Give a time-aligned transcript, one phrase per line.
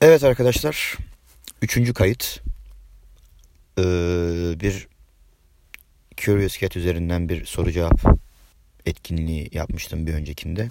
[0.00, 0.96] Evet arkadaşlar.
[1.62, 2.40] Üçüncü kayıt.
[3.78, 3.82] Ee,
[4.60, 4.88] bir
[6.16, 8.00] Curious Cat üzerinden bir soru cevap
[8.86, 10.68] etkinliği yapmıştım bir öncekinde.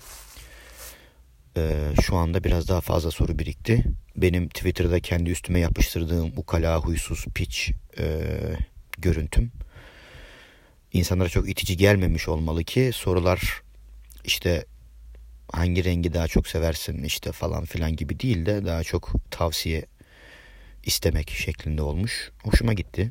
[1.58, 3.84] Ee, şu anda biraz daha fazla soru birikti.
[4.16, 8.22] Benim Twitter'da kendi üstüme yapıştırdığım ukala huysuz piç e,
[8.98, 9.52] görüntüm.
[10.94, 13.62] İnsanlara çok itici gelmemiş olmalı ki sorular
[14.26, 14.66] işte
[15.52, 19.86] hangi rengi daha çok seversin işte falan filan gibi değil de daha çok tavsiye
[20.84, 22.32] istemek şeklinde olmuş.
[22.44, 23.10] Hoşuma gitti.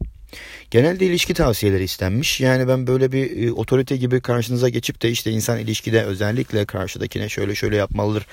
[0.71, 2.41] Genelde ilişki tavsiyeleri istenmiş.
[2.41, 7.29] Yani ben böyle bir e, otorite gibi karşınıza geçip de işte insan ilişkide özellikle karşıdakine
[7.29, 8.27] şöyle şöyle yapmalıdır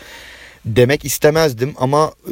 [0.66, 2.32] demek istemezdim ama e,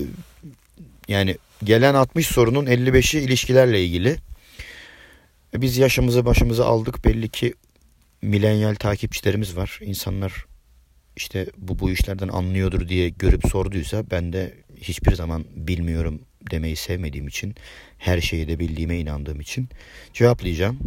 [1.07, 4.17] yani gelen 60 sorunun 55'i ilişkilerle ilgili.
[5.55, 7.53] Biz yaşımızı başımıza aldık belli ki
[8.21, 9.79] milenyal takipçilerimiz var.
[9.81, 10.45] İnsanlar
[11.15, 17.27] işte bu bu işlerden anlıyordur diye görüp sorduysa ben de hiçbir zaman bilmiyorum demeyi sevmediğim
[17.27, 17.55] için
[17.97, 19.69] her şeyi de bildiğime inandığım için
[20.13, 20.79] cevaplayacağım.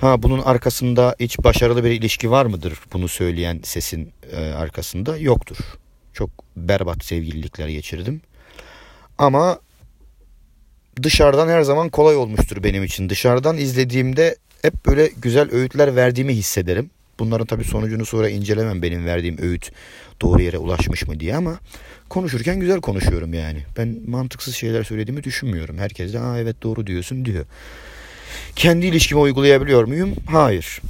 [0.00, 5.56] Ha bunun arkasında hiç başarılı bir ilişki var mıdır bunu söyleyen sesin e, arkasında yoktur.
[6.12, 8.20] Çok berbat sevgililikler geçirdim.
[9.18, 9.60] Ama
[11.02, 13.08] dışarıdan her zaman kolay olmuştur benim için.
[13.08, 16.90] Dışarıdan izlediğimde hep böyle güzel öğütler verdiğimi hissederim.
[17.18, 19.72] Bunların tabii sonucunu sonra incelemem benim verdiğim öğüt
[20.22, 21.60] doğru yere ulaşmış mı diye ama
[22.08, 23.64] konuşurken güzel konuşuyorum yani.
[23.78, 25.78] Ben mantıksız şeyler söylediğimi düşünmüyorum.
[25.78, 27.46] Herkes de Aa, evet doğru diyorsun diyor.
[28.56, 30.14] Kendi ilişkimi uygulayabiliyor muyum?
[30.26, 30.80] Hayır.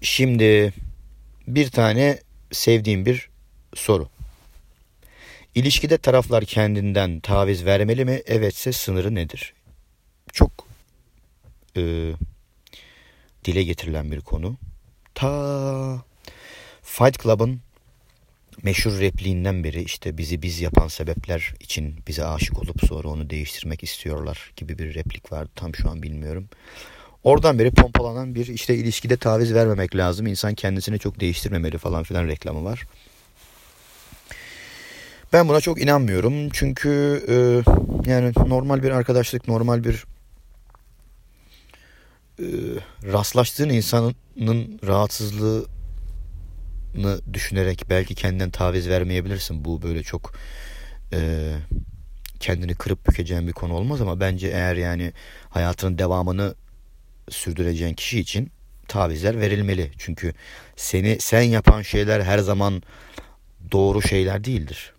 [0.00, 0.72] Şimdi
[1.48, 2.18] bir tane
[2.52, 3.28] sevdiğim bir
[3.74, 4.08] soru.
[5.54, 8.22] İlişkide taraflar kendinden taviz vermeli mi?
[8.26, 9.54] Evetse sınırı nedir?
[10.32, 10.50] Çok
[11.76, 12.12] e,
[13.44, 14.56] dile getirilen bir konu.
[15.22, 16.04] Ta
[16.82, 17.60] Fight Club'ın
[18.62, 23.82] meşhur repliğinden beri işte bizi biz yapan sebepler için bize aşık olup sonra onu değiştirmek
[23.82, 25.48] istiyorlar gibi bir replik var.
[25.54, 26.48] Tam şu an bilmiyorum.
[27.24, 30.26] Oradan beri pompalanan bir işte ilişkide taviz vermemek lazım.
[30.26, 32.86] İnsan kendisini çok değiştirmemeli falan filan reklamı var.
[35.32, 36.50] Ben buna çok inanmıyorum.
[36.50, 37.34] Çünkü e,
[38.10, 40.04] yani normal bir arkadaşlık, normal bir
[42.38, 42.46] e,
[43.12, 44.14] rastlaştığın insanın
[44.86, 45.66] rahatsızlığını
[47.32, 49.64] düşünerek belki kendinden taviz vermeyebilirsin.
[49.64, 50.34] Bu böyle çok
[51.12, 51.52] e,
[52.40, 55.12] kendini kırıp bükeceğin bir konu olmaz ama bence eğer yani
[55.50, 56.54] hayatının devamını
[57.30, 58.50] sürdüreceğin kişi için
[58.88, 59.90] tavizler verilmeli.
[59.98, 60.32] Çünkü
[60.76, 62.82] seni sen yapan şeyler her zaman
[63.72, 64.92] doğru şeyler değildir.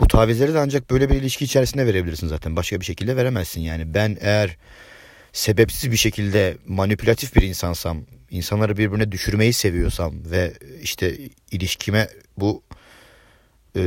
[0.00, 2.56] Bu tavizleri de ancak böyle bir ilişki içerisinde verebilirsin zaten.
[2.56, 3.94] Başka bir şekilde veremezsin yani.
[3.94, 4.56] Ben eğer
[5.32, 7.98] sebepsiz bir şekilde manipülatif bir insansam,
[8.30, 11.18] insanları birbirine düşürmeyi seviyorsam ve işte
[11.50, 12.62] ilişkime bu
[13.76, 13.82] e,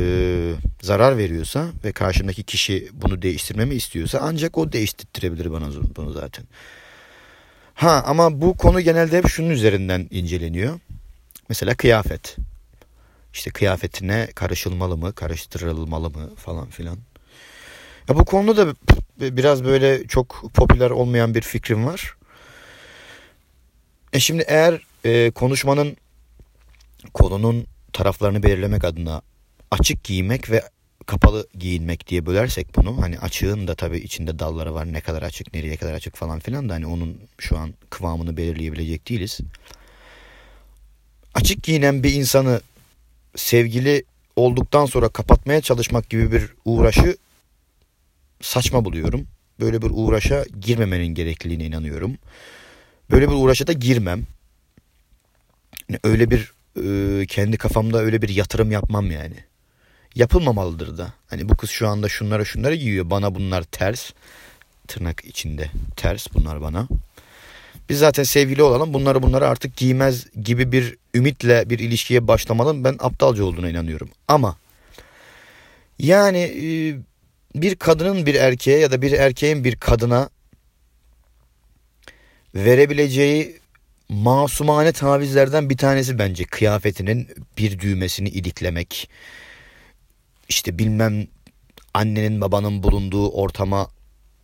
[0.82, 6.44] zarar veriyorsa ve karşımdaki kişi bunu değiştirmemi istiyorsa ancak o değiştirebilir bana bunu zaten.
[7.74, 10.80] Ha ama bu konu genelde hep şunun üzerinden inceleniyor.
[11.48, 12.36] Mesela kıyafet.
[13.32, 16.98] İşte kıyafetine karışılmalı mı, karıştırılmalı mı falan filan.
[18.08, 18.74] Ya bu konuda da
[19.20, 22.16] biraz böyle çok popüler olmayan bir fikrim var.
[24.12, 25.96] E şimdi eğer e, konuşmanın
[27.14, 29.22] konunun taraflarını belirlemek adına
[29.70, 30.62] açık giymek ve
[31.06, 35.54] kapalı giyinmek diye bölersek bunu hani açığın da tabii içinde dalları var ne kadar açık
[35.54, 39.40] nereye kadar açık falan filan da hani onun şu an kıvamını belirleyebilecek değiliz.
[41.34, 42.60] Açık giyinen bir insanı
[43.36, 44.04] sevgili
[44.36, 47.16] olduktan sonra kapatmaya çalışmak gibi bir uğraşı
[48.40, 49.26] saçma buluyorum.
[49.60, 52.18] Böyle bir uğraşa girmemenin gerekliliğine inanıyorum.
[53.10, 54.22] Böyle bir uğraşa da girmem.
[55.88, 56.52] Yani öyle bir
[56.84, 59.36] e, kendi kafamda öyle bir yatırım yapmam yani.
[60.14, 61.12] Yapılmamalıdır da.
[61.26, 63.10] Hani bu kız şu anda şunlara şunları giyiyor.
[63.10, 64.10] Bana bunlar ters.
[64.88, 66.88] Tırnak içinde ters bunlar bana.
[67.88, 72.96] Biz zaten sevgili olalım bunları bunları artık giymez gibi bir ümitle bir ilişkiye başlamanın ben
[72.98, 74.08] aptalca olduğuna inanıyorum.
[74.28, 74.56] Ama
[75.98, 76.66] yani e,
[77.62, 80.30] bir kadının bir erkeğe ya da bir erkeğin bir kadına
[82.54, 83.60] verebileceği
[84.08, 89.10] masumane tavizlerden bir tanesi bence kıyafetinin bir düğmesini iliklemek.
[90.48, 91.26] İşte bilmem
[91.94, 93.88] annenin babanın bulunduğu ortama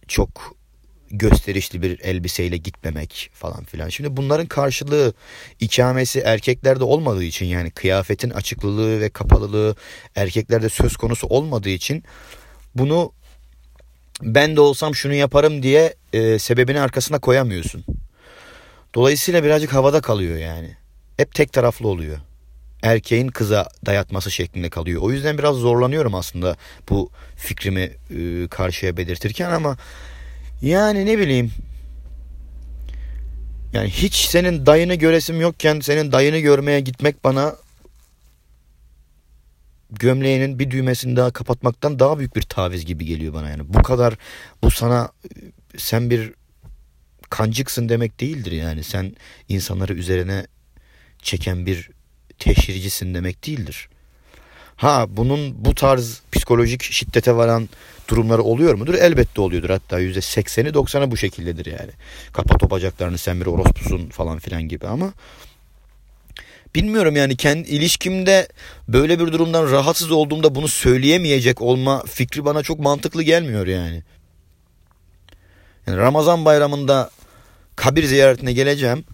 [0.09, 0.57] çok
[1.11, 3.89] gösterişli bir elbiseyle gitmemek falan filan.
[3.89, 5.15] Şimdi bunların karşılığı
[5.61, 9.77] ikamesi erkeklerde olmadığı için yani kıyafetin açıklılığı ve kapalılığı
[10.15, 12.05] erkeklerde söz konusu olmadığı için
[12.75, 13.13] bunu
[14.23, 17.85] ben de olsam şunu yaparım diye e, sebebini arkasına koyamıyorsun.
[18.95, 20.77] Dolayısıyla birazcık havada kalıyor yani.
[21.17, 22.19] Hep tek taraflı oluyor.
[22.83, 25.03] erkeğin kıza dayatması şeklinde kalıyor.
[25.03, 26.57] O yüzden biraz zorlanıyorum aslında
[26.89, 29.77] bu fikrimi e, karşıya belirtirken ama
[30.63, 31.53] yani ne bileyim
[33.73, 37.57] yani hiç senin dayını göresim yokken senin dayını görmeye gitmek bana
[39.93, 43.63] gömleğinin bir düğmesini daha kapatmaktan daha büyük bir taviz gibi geliyor bana yani.
[43.75, 44.15] Bu kadar
[44.63, 45.09] bu sana
[45.77, 46.33] sen bir
[47.31, 48.85] kancıksın demek değildir yani.
[48.85, 49.17] Sen
[49.49, 50.47] insanları üzerine
[51.23, 51.91] çeken bir
[52.39, 53.89] teşhircisin demek değildir.
[54.77, 57.69] Ha bunun bu tarz psikolojik şiddete varan
[58.09, 58.95] durumları oluyor mudur?
[58.95, 59.71] Elbette oluyordur.
[59.71, 61.91] Hatta yüzde sekseni doksanı bu şekildedir yani.
[62.33, 65.13] Kapat o bacaklarını sen bir orospusun falan filan gibi ama
[66.75, 68.49] bilmiyorum yani kendi ilişkimde
[68.89, 74.03] böyle bir durumdan rahatsız olduğumda bunu söyleyemeyecek olma fikri bana çok mantıklı gelmiyor yani.
[75.87, 77.11] yani Ramazan bayramında
[77.77, 79.05] kabir ziyaretine geleceğim.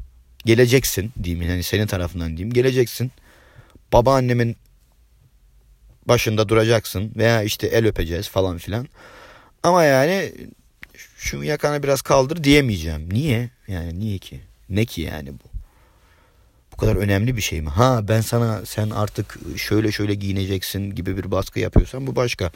[0.45, 2.53] Geleceksin diyeyim yani senin tarafından diyeyim.
[2.53, 3.13] Geleceksin.
[3.93, 4.57] Babaannemin
[6.07, 8.89] başında duracaksın veya işte el öpeceğiz falan filan.
[9.63, 10.33] Ama yani
[11.17, 13.15] şu yakanı biraz kaldır diyemeyeceğim.
[13.15, 13.51] Niye?
[13.69, 14.41] Yani niye ki?
[14.69, 15.58] Ne ki yani bu?
[16.79, 17.69] Kadar önemli bir şey mi?
[17.69, 22.51] Ha ben sana sen artık şöyle şöyle giyineceksin gibi bir baskı yapıyorsan bu başka.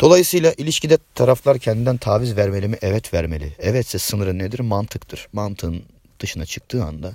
[0.00, 2.78] Dolayısıyla ilişkide taraflar kendinden taviz vermeli mi?
[2.82, 3.52] Evet vermeli.
[3.58, 4.60] Evetse sınırı nedir?
[4.60, 5.28] Mantıktır.
[5.32, 5.82] Mantığın
[6.20, 7.12] dışına çıktığı anda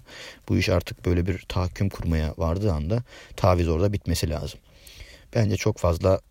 [0.50, 3.04] bu iş artık böyle bir tahakküm kurmaya vardığı anda
[3.36, 4.60] taviz orada bitmesi lazım.
[5.36, 6.22] Bence çok fazla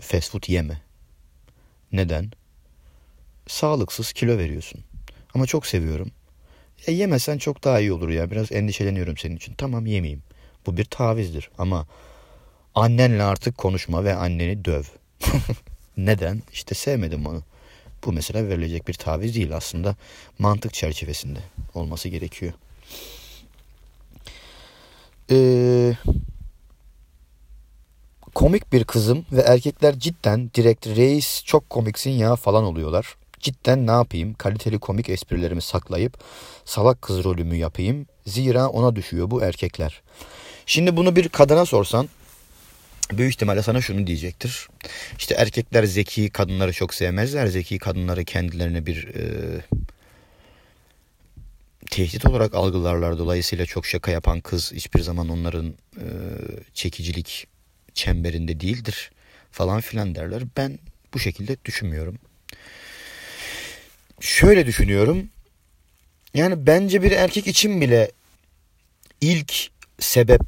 [0.00, 0.82] fast food yeme.
[1.92, 2.30] Neden?
[3.46, 4.80] Sağlıksız kilo veriyorsun.
[5.34, 6.10] Ama çok seviyorum.
[6.86, 8.30] E yemesen çok daha iyi olur ya.
[8.30, 9.54] Biraz endişeleniyorum senin için.
[9.54, 10.22] Tamam yemeyeyim.
[10.66, 11.86] Bu bir tavizdir ama
[12.74, 14.82] annenle artık konuşma ve anneni döv.
[15.96, 16.42] Neden?
[16.52, 17.42] İşte sevmedim onu.
[18.04, 19.96] Bu mesela verilecek bir taviz değil aslında.
[20.38, 21.38] Mantık çerçevesinde
[21.74, 22.52] olması gerekiyor.
[25.30, 25.96] Eee
[28.34, 33.16] komik bir kızım ve erkekler cidden direkt reis çok komiksin ya falan oluyorlar.
[33.42, 36.18] Cidden ne yapayım kaliteli komik esprilerimi saklayıp
[36.64, 38.06] salak kız rolümü yapayım.
[38.26, 40.02] Zira ona düşüyor bu erkekler.
[40.66, 42.08] Şimdi bunu bir kadına sorsan
[43.12, 44.68] büyük ihtimalle sana şunu diyecektir.
[45.18, 47.46] İşte erkekler zeki kadınları çok sevmezler.
[47.46, 49.24] Zeki kadınları kendilerine bir e,
[51.90, 53.18] tehdit olarak algılarlar.
[53.18, 56.06] Dolayısıyla çok şaka yapan kız hiçbir zaman onların e,
[56.74, 57.46] çekicilik
[57.94, 59.10] çemberinde değildir
[59.50, 60.42] falan filan derler.
[60.56, 60.78] Ben
[61.14, 62.18] bu şekilde düşünmüyorum.
[64.22, 65.28] Şöyle düşünüyorum.
[66.34, 68.10] Yani bence bir erkek için bile
[69.20, 70.40] ilk sebep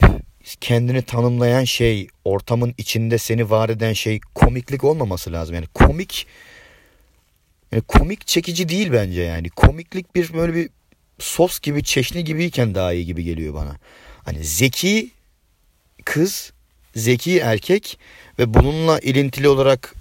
[0.61, 5.55] kendini tanımlayan şey, ortamın içinde seni var eden şey komiklik olmaması lazım.
[5.55, 6.27] Yani komik
[7.73, 9.51] yani komik çekici değil bence yani.
[9.51, 10.71] Komiklik bir böyle bir
[11.19, 13.77] sos gibi, çeşni gibiyken daha iyi gibi geliyor bana.
[14.25, 15.11] Hani zeki
[16.05, 16.53] kız
[16.97, 17.99] zeki erkek
[18.39, 19.95] ve bununla ilintili olarak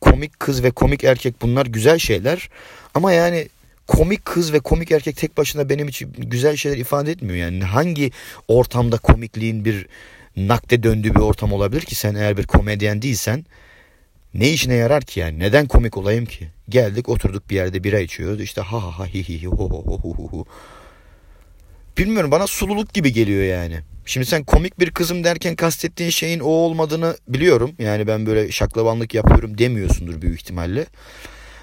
[0.00, 2.48] komik kız ve komik erkek bunlar güzel şeyler.
[2.94, 3.48] Ama yani
[3.86, 7.36] komik kız ve komik erkek tek başına benim için güzel şeyler ifade etmiyor.
[7.36, 8.10] Yani hangi
[8.48, 9.86] ortamda komikliğin bir
[10.36, 13.44] nakde döndüğü bir ortam olabilir ki sen eğer bir komedyen değilsen
[14.34, 15.38] ne işine yarar ki yani?
[15.38, 16.48] Neden komik olayım ki?
[16.68, 18.40] Geldik oturduk bir yerde bira içiyoruz.
[18.40, 20.44] İşte ha ha ha hi hi hi ho ho ho ho ho.
[21.98, 23.80] Bilmiyorum bana sululuk gibi geliyor yani.
[24.06, 27.72] Şimdi sen komik bir kızım derken kastettiğin şeyin o olmadığını biliyorum.
[27.78, 30.86] Yani ben böyle şaklabanlık yapıyorum demiyorsundur büyük ihtimalle.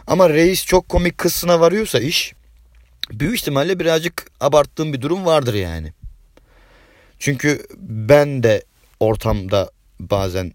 [0.08, 2.34] Ama reis çok komik kızına varıyorsa iş
[3.12, 5.94] büyük ihtimalle birazcık abarttığım bir durum vardır yani.
[7.20, 8.63] Çünkü ben de
[9.00, 10.51] ortamda bazen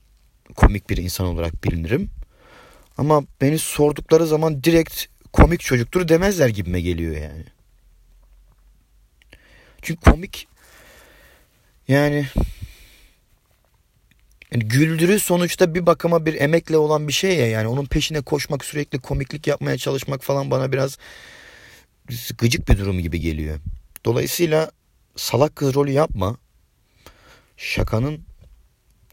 [0.57, 2.11] komik bir insan olarak bilinirim.
[2.99, 7.45] Ama beni sordukları zaman direkt komik çocuktur demezler gibime geliyor yani.
[9.83, 10.49] Çünkü komik
[11.89, 12.27] yani
[14.53, 18.65] yani güldürü sonuçta bir bakıma bir emekle olan bir şey ya yani onun peşine koşmak
[18.65, 20.99] sürekli komiklik yapmaya çalışmak falan bana biraz
[22.39, 23.61] gıcık bir durum gibi geliyor.
[24.05, 24.71] Dolayısıyla
[25.17, 26.37] salak kız rolü yapma.
[27.57, 28.21] Şakanın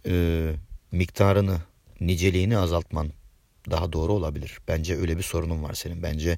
[0.06, 0.52] e,
[0.92, 1.58] miktarını,
[2.02, 3.12] niceliğini azaltman
[3.70, 4.60] daha doğru olabilir.
[4.68, 6.04] Bence öyle bir sorunun var senin.
[6.04, 6.38] Bence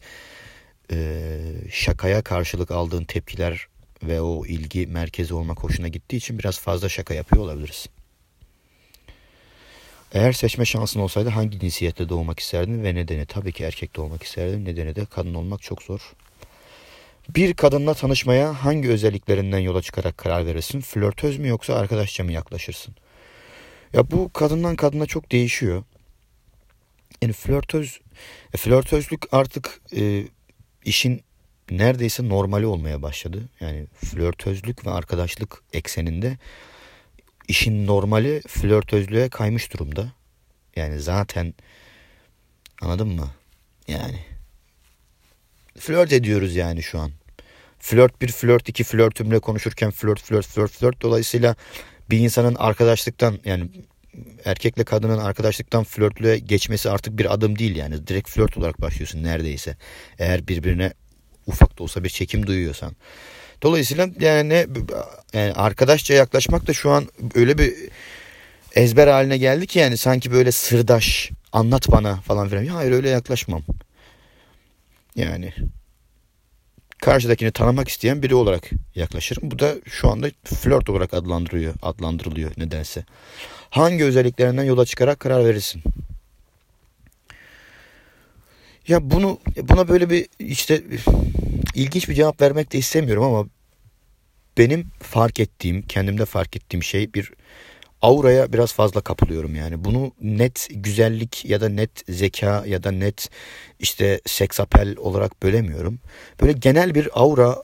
[0.91, 1.39] e,
[1.71, 3.67] şakaya karşılık aldığın tepkiler
[4.03, 7.87] ve o ilgi merkezi olmak hoşuna gittiği için biraz fazla şaka yapıyor olabiliriz.
[10.13, 13.25] Eğer seçme şansın olsaydı hangi cinsiyette doğmak isterdin ve nedeni?
[13.25, 14.65] Tabii ki erkek doğmak isterdim.
[14.65, 16.13] Nedeni de kadın olmak çok zor.
[17.35, 20.81] Bir kadınla tanışmaya hangi özelliklerinden yola çıkarak karar verirsin?
[20.81, 22.95] Flörtöz mü yoksa arkadaşça mı yaklaşırsın?
[23.93, 25.83] Ya bu kadından kadına çok değişiyor.
[27.21, 27.99] Yani flörtöz,
[28.53, 30.23] e, flörtözlük artık e,
[30.85, 31.21] işin
[31.71, 33.49] neredeyse normali olmaya başladı.
[33.59, 36.37] Yani flörtözlük ve arkadaşlık ekseninde
[37.47, 40.11] işin normali flörtözlüğe kaymış durumda.
[40.75, 41.53] Yani zaten
[42.81, 43.31] anladın mı?
[43.87, 44.19] Yani
[45.77, 47.11] flört ediyoruz yani şu an.
[47.79, 51.01] Flört bir, flört iki, flörtümle konuşurken flört, flört, flört, flört.
[51.01, 51.55] Dolayısıyla
[52.09, 53.69] bir insanın arkadaşlıktan yani
[54.45, 58.07] erkekle kadının arkadaşlıktan flörtlüğe geçmesi artık bir adım değil yani.
[58.07, 59.77] Direkt flört olarak başlıyorsun neredeyse.
[60.19, 60.93] Eğer birbirine
[61.49, 62.95] ufak da olsa bir çekim duyuyorsan.
[63.61, 64.67] Dolayısıyla yani,
[65.33, 67.73] yani arkadaşça yaklaşmak da şu an öyle bir
[68.75, 72.65] ezber haline geldi ki yani sanki böyle sırdaş anlat bana falan filan.
[72.65, 73.61] Hayır öyle yaklaşmam.
[75.15, 75.53] Yani
[77.01, 79.51] karşıdakini tanımak isteyen biri olarak yaklaşırım.
[79.51, 83.05] Bu da şu anda flört olarak adlandırıyor, adlandırılıyor nedense.
[83.69, 85.83] Hangi özelliklerinden yola çıkarak karar verirsin?
[88.87, 90.83] Ya bunu buna böyle bir işte
[91.75, 93.47] ilginç bir cevap vermek de istemiyorum ama
[94.57, 97.31] benim fark ettiğim, kendimde fark ettiğim şey bir
[98.01, 99.83] auraya biraz fazla kapılıyorum yani.
[99.83, 103.29] Bunu net güzellik ya da net zeka ya da net
[103.79, 105.99] işte seksapel olarak bölemiyorum.
[106.41, 107.63] Böyle genel bir aura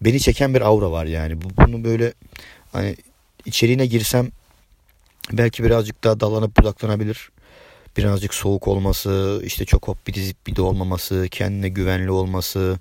[0.00, 1.40] beni çeken bir aura var yani.
[1.42, 2.12] Bunu böyle
[2.72, 2.96] hani
[3.44, 4.30] içeriğine girsem
[5.32, 7.30] belki birazcık daha dalanıp budaklanabilir.
[7.96, 12.78] Birazcık soğuk olması, işte çok hop bir dizip bir de olmaması, kendine güvenli olması,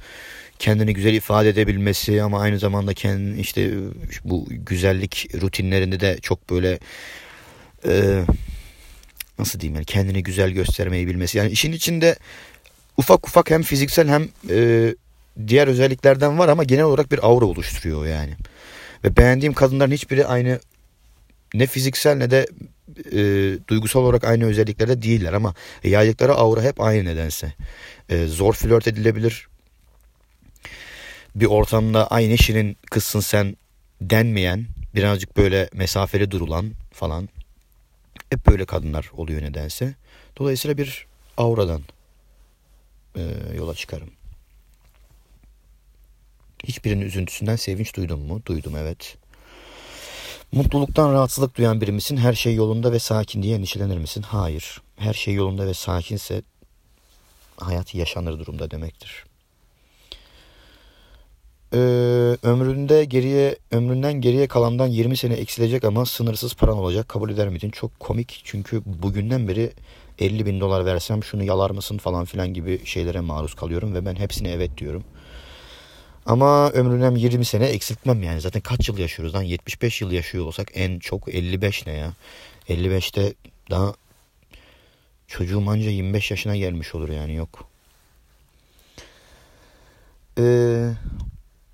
[0.60, 3.72] kendini güzel ifade edebilmesi ama aynı zamanda kendini işte
[4.26, 6.80] bu güzellik rutinlerinde de çok böyle
[7.88, 8.24] e,
[9.40, 11.38] nasıl diyeyim yani kendini güzel göstermeyi bilmesi.
[11.38, 12.16] Yani işin içinde
[12.98, 14.96] ufak ufak hem fiziksel hem e,
[15.48, 18.32] diğer özelliklerden var ama genel olarak bir aura oluşturuyor yani.
[19.04, 20.60] Ve beğendiğim kadınların hiçbiri aynı
[21.54, 22.48] ne fiziksel ne de
[23.12, 23.20] e,
[23.68, 25.54] duygusal olarak aynı özelliklerde değiller ama
[25.84, 27.54] yaydıkları aura hep aynı nedense.
[28.10, 29.48] E, zor flört edilebilir,
[31.36, 33.56] bir ortamda aynı şirin kızsın sen
[34.02, 34.66] denmeyen
[34.96, 37.30] birazcık böyle mesafeli durulan falan
[38.30, 39.96] hep böyle kadınlar oluyor nedense.
[40.38, 41.82] Dolayısıyla bir auradan
[43.16, 43.22] e,
[43.56, 44.10] yola çıkarım.
[46.64, 48.42] Hiçbirinin üzüntüsünden sevinç duydun mu?
[48.46, 49.18] Duydum evet.
[50.52, 52.18] Mutluluktan rahatsızlık duyan biri misin?
[52.18, 54.22] Her şey yolunda ve sakin diye endişelenir misin?
[54.22, 54.82] Hayır.
[54.98, 56.42] Her şey yolunda ve sakinse
[57.58, 59.26] hayat yaşanır durumda demektir
[61.74, 61.78] e,
[62.44, 67.70] ömründe geriye ömründen geriye kalandan 20 sene eksilecek ama sınırsız paran olacak kabul eder miydin?
[67.70, 69.72] Çok komik çünkü bugünden beri
[70.20, 74.16] 50 bin dolar versem şunu yalar mısın falan filan gibi şeylere maruz kalıyorum ve ben
[74.16, 75.04] hepsine evet diyorum.
[76.26, 78.42] Ama ömründen 20 sene eksiltmem yani.
[78.42, 79.42] Zaten kaç yıl yaşıyoruz lan?
[79.42, 82.14] 75 yıl yaşıyor olsak en çok 55 ne ya?
[82.70, 83.34] 55'te
[83.70, 83.94] daha
[85.28, 87.68] çocuğum anca 25 yaşına gelmiş olur yani yok.
[90.38, 90.92] Ee,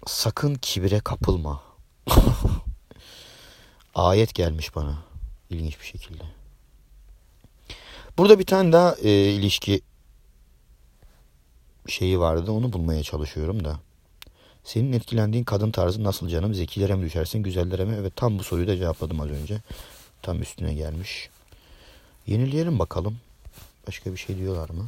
[0.06, 1.64] sakın kibire kapılma.
[3.96, 4.98] Ayet gelmiş bana
[5.50, 6.24] ilginç bir şekilde.
[8.18, 9.82] Burada bir tane daha e, ilişki
[11.88, 12.52] şeyi vardı.
[12.52, 13.80] Onu bulmaya çalışıyorum da.
[14.68, 16.54] Senin etkilendiğin kadın tarzı nasıl canım?
[16.54, 17.96] Zekilere mi düşersin, güzellere mi?
[18.00, 19.62] Evet tam bu soruyu da cevapladım az önce.
[20.22, 21.30] Tam üstüne gelmiş.
[22.26, 23.18] Yenileyelim bakalım.
[23.88, 24.88] Başka bir şey diyorlar mı?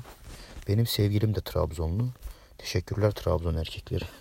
[0.68, 2.10] Benim sevgilim de Trabzonlu.
[2.58, 4.04] Teşekkürler Trabzon erkekleri.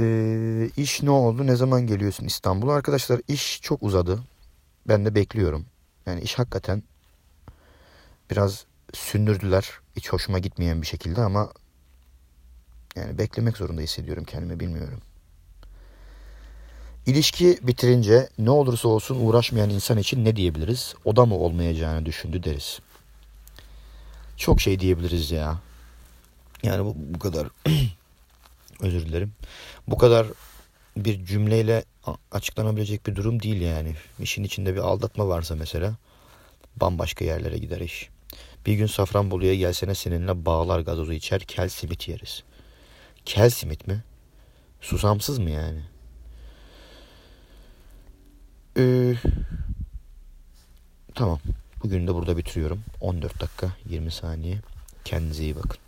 [0.00, 1.46] Ee, iş ne oldu?
[1.46, 2.74] Ne zaman geliyorsun İstanbul'a?
[2.74, 4.22] Arkadaşlar iş çok uzadı.
[4.88, 5.66] Ben de bekliyorum.
[6.06, 6.82] Yani iş hakikaten
[8.30, 9.70] biraz sündürdüler.
[9.96, 11.52] Hiç hoşuma gitmeyen bir şekilde ama
[12.96, 15.00] yani beklemek zorunda hissediyorum kendimi bilmiyorum.
[17.06, 20.94] İlişki bitirince ne olursa olsun uğraşmayan insan için ne diyebiliriz?
[21.04, 22.80] O da mı olmayacağını düşündü deriz.
[24.36, 25.58] Çok şey diyebiliriz ya.
[26.62, 27.48] Yani bu, bu kadar
[28.80, 29.32] özür dilerim.
[29.88, 30.26] Bu kadar
[30.96, 31.84] bir cümleyle
[32.32, 33.94] açıklanabilecek bir durum değil yani.
[34.18, 35.94] İşin içinde bir aldatma varsa mesela
[36.76, 38.08] bambaşka yerlere gider iş.
[38.66, 42.42] Bir gün Safranbolu'ya gelsene seninle bağlar gazozu içer kel simit yeriz.
[43.26, 44.02] Kel simit mi?
[44.80, 45.80] Susamsız mı yani?
[48.78, 49.14] Ee,
[51.14, 51.38] tamam.
[51.82, 52.84] Bugün de burada bitiriyorum.
[53.00, 54.58] 14 dakika 20 saniye.
[55.04, 55.85] Kendinize iyi bakın.